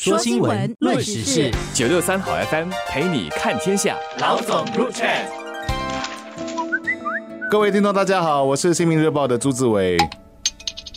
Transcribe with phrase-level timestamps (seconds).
[0.00, 3.96] 说新闻，论时事，九六三好 FM 陪你看天下。
[4.20, 5.08] 老总入场。
[7.50, 9.98] 各位听众，大家好，我是新民日报的朱志伟。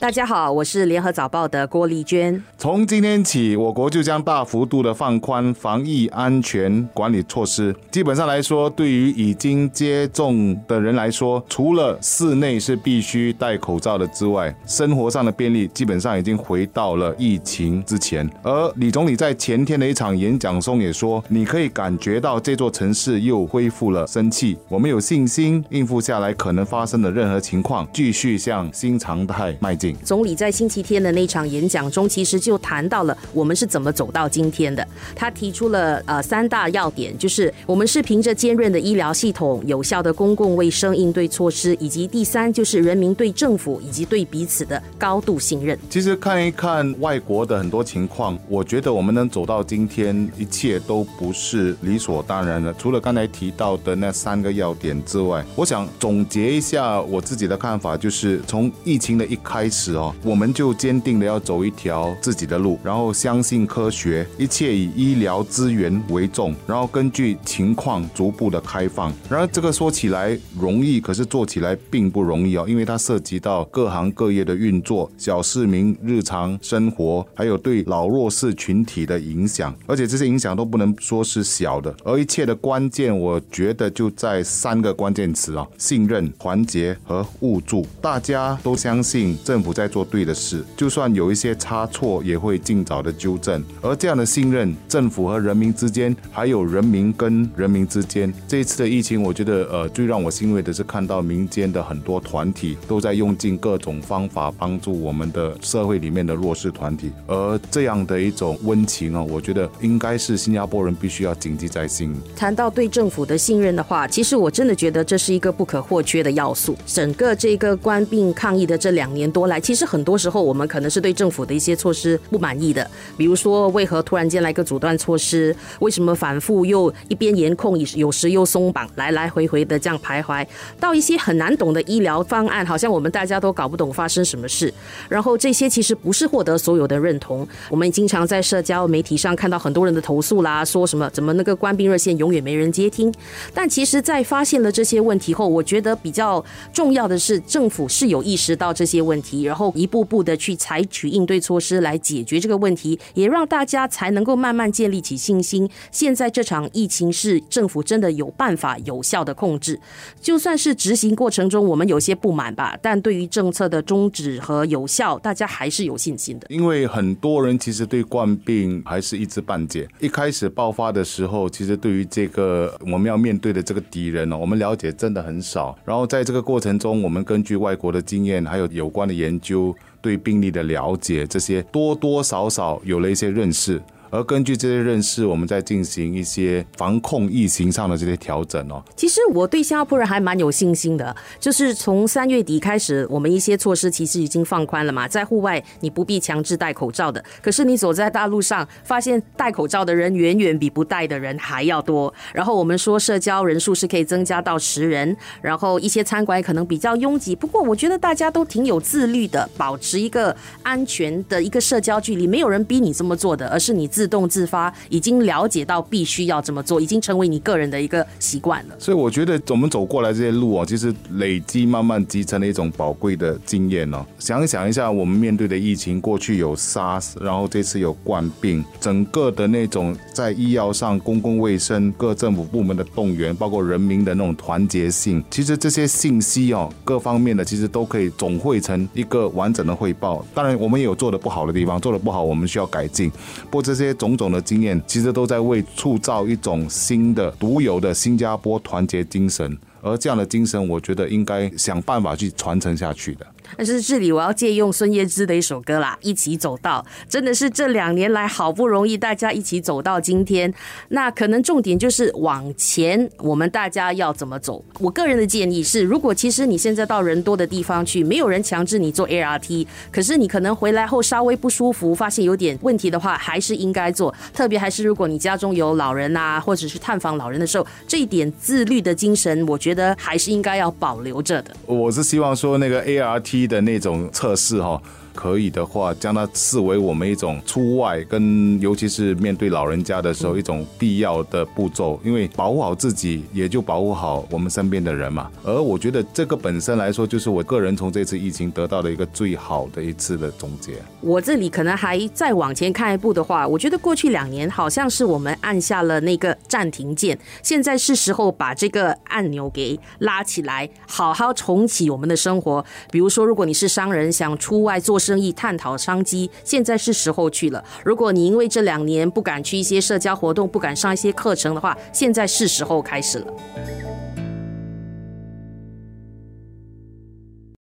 [0.02, 2.44] 大家好，我是联合早报的郭丽娟。
[2.58, 7.76] 从今天起，我国就将大幅度的放宽防疫安全管理措施。
[7.92, 18.28] 基本上来说，对于已经接种的人来说，除了室内是必须戴口罩的之外，生活上的便利基本上已经回到了疫情之前。
[18.42, 34.88] 而李总理在前天的一场演讲中也说：“你可以感觉到这座城市又恢复了生气，我们有信心应付下来可能发生的任何情况，继续向新常态迈进。”总理在星期天的那场演讲中，其实就谈到了我们是怎么走到今天的。
[35.16, 45.78] 他提出了呃三大要点，就是我们是凭着坚韧的医疗系统、有效的公共卫生应对措施，以及第三就是人民对政府以及对彼此的高度信任。
[45.90, 52.74] 其实看一看外国的很多情况，我觉得我们能走到今天，一切都不是理所当然的。
[52.76, 59.81] 除了刚才提到的那三个要点之外，我想总结一下我自己的看法，就是从疫情的一开始。
[59.96, 69.12] 哦，我们就坚定的要走一条自己的路，然后相信科学，一切以医疗资源为重，然后根据情况逐步的开放。
[69.30, 81.96] 然而这个说起来容易，可是做起来并不容易哦，因为它涉及到各行各业的运作，小市民日常生活，还有对老弱势群体的影响，而且这些影响都不能说是小的。
[82.04, 87.86] 而一切的关键，我觉得就在三个关键词啊：信任、团结和互助。
[88.02, 89.92] 大家都相信政府在。
[89.92, 93.62] 做对的事，就算有一些差错，也会尽早的纠正。
[93.82, 107.12] 而这样的信任，政府和人民之间，还有人民跟人民之间，这一次的疫情，我觉得呃，最让我欣慰的是看到民间的很多团体都在用尽各种方法帮助我们的社会里面的弱势团体。
[107.28, 112.16] 而这样的一种温情啊，我觉得应该是新加坡人必须要谨记在心。
[112.34, 116.78] 谈到对政府的信任的话，其实我真的觉得这是一个不可或缺的要素。
[116.86, 125.54] 整个这个官病抗疫的这两年多来，其实很多时候我们可能是对政府的一些措施不满意的，比如说为何突然间来个阻断措施？
[125.80, 130.48] 为什么反复又一边严控，有时又松绑，来来回回的这样徘徊？
[130.80, 134.74] 到一些很难懂的医疗方案，好像我们大家都搞不懂发生什么事。
[135.10, 137.46] 然后这些其实不是获得所有的认同。
[137.70, 143.14] 我们经常在社交媒体上看到很多人的投诉啦，说什么怎么那个官兵热线永远没人接听。
[143.54, 150.02] 但其实，在发现了这些问题后，我觉得比较重要的是政府是有意识到这些问题，然后一步。
[150.12, 155.70] 步的去采取应对措施来解决这个问题，也让大家才能够慢慢建立起信心。
[155.90, 159.80] 现在这场疫情是政府真的有办法有效的控制，
[160.20, 166.48] 就算是执行过程中我们有些不满吧，但对于政策的宗旨和有效，大家还是有信心的。
[166.50, 169.88] 因为很多人其实对冠病还是一知半解。
[170.02, 175.78] 一开始爆发的时候，其实对于这个我们要面对的这个敌人呢，我们了解真的很少。
[175.86, 179.76] 然后在这个过程中，我们根据外国的经验，还有有关的研研究。
[180.04, 183.80] 对病例的了解，这些多多少少有了一些认识。
[184.12, 188.84] 而根据这些认识，我们在进行一些防控疫情上的这些调整哦。
[188.94, 197.24] 其实我对新加坡人还蛮有信心的，就是从三月底开始，我们一些措施其实已经放宽了嘛，在户外你不必强制戴口罩的。
[197.42, 202.14] 可是你走在大路上，发现戴口罩的人远远比不戴的人还要多。
[202.34, 214.01] 然后我们说社交人数是可以增加到十人，然后一些餐馆可能比较拥挤，不过我觉得大家都挺有自律的，保持一个安全的一个社交距离，没有人逼你这么做的，而是你自。
[214.02, 218.74] 自动自发，已经了解到必须要这么做，已经成为你个人的一个习惯了。
[218.80, 224.04] 所以我觉得我们走过来这些路啊，其实累积慢慢集成了一种宝贵的经验哦。
[224.18, 240.26] 想想一下，我们面对的疫情，过去有 SARS，然后这次有冠病，整个的那种在医药上、公共卫生、各政府部门的动员，包括人民的那种团结性，其实这些信息哦，各方面的其实都可以总汇成一个完整的汇报。
[240.34, 243.12] 当然，我们也有做的不好的地方，做的不好，我们需要改进。
[243.44, 243.91] 不过这些。
[243.94, 249.58] 种种的经验，其实都在为塑造一种新的、独有的新加坡团结精神。
[249.82, 253.26] 而这样的精神，我觉得应该想办法去传承下去的。
[253.58, 260.54] 但是这里我要借用孙燕姿的一首歌啦，《一起走到》，真的是这两年来好不容易大家一起走到今天。
[260.90, 264.64] 那可能重点就是往前，我们大家要怎么走？
[264.80, 274.14] 我个人的建议是，如果其实你现在到人多的地方去，没有人强制你做 ART，可是你可能回来后稍微不舒服，发现有点问题的话，还是应该做。
[274.32, 281.56] 特别还是如果你家中有老人啊，或者是探访老人的时候，这一点自律的精神，我觉觉得还是应该要保留着的。
[281.66, 284.82] 我是希望说那个 ART 的那种测试哈。
[285.14, 295.30] 可以的话，将它视为我们一种出外跟尤其是面对老人家的时候一种必要的步骤，因为保护好自己，也就保护好我们身边的人嘛。
[295.44, 300.74] 而我觉得这个本身来说，就是我个人从这次疫情得到的一个最好的一次的总结。
[301.02, 312.64] 我这里可能还再往前看一步的话，我觉得过去两年好像是我们按下了那个暂停键，现在是时候把这个按钮给拉起来，好好重启我们的生活。
[312.92, 317.64] 比如说，如果你是商人，想出外做生意、探讨商机，现在是时候去了。
[317.84, 323.91] 如果你因为这两年不敢去一些社交活动，不敢上一些课程的话，现在是时候开始了。